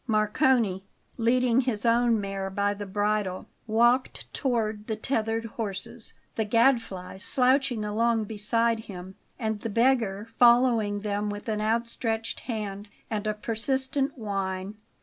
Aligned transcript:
Marcone, 0.07 0.81
leading 1.17 1.61
his 1.61 1.85
own 1.85 2.19
mare 2.19 2.49
by 2.49 2.73
the 2.73 2.87
bridle, 2.87 3.45
walked 3.67 4.33
towards 4.33 4.87
the 4.87 4.95
tethered 4.95 5.45
horses, 5.45 6.13
the 6.33 6.43
Gadfly 6.43 7.17
slouching 7.17 7.85
along 7.85 8.23
beside 8.23 8.79
him, 8.79 9.13
and 9.37 9.59
the 9.59 9.69
beggar 9.69 10.27
following 10.39 11.01
them 11.01 11.29
with 11.29 11.47
an 11.47 11.61
outstretched 11.61 12.39
hand 12.39 12.89
and 13.11 13.27
a 13.27 13.35
persistent 13.35 14.17
whine. 14.17 14.73